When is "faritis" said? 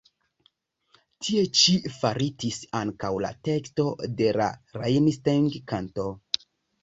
1.97-2.57